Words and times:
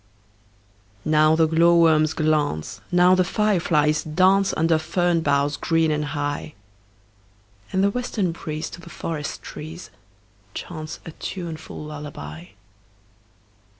Now 1.05 1.35
the 1.35 1.45
glowworms 1.45 2.13
glance, 2.13 2.81
Now 2.91 3.13
the 3.13 3.23
fireflies 3.23 4.03
dance, 4.03 4.51
Under 4.57 4.79
fern 4.79 5.21
boughs 5.21 5.57
green 5.57 5.91
and 5.91 6.05
high; 6.05 6.55
And 7.71 7.83
the 7.83 7.91
western 7.91 8.31
breeze 8.31 8.71
To 8.71 8.81
the 8.81 8.89
forest 8.89 9.43
trees 9.43 9.91
Chants 10.55 11.01
a 11.05 11.11
tuneful 11.11 11.83
lullaby. 11.83 12.45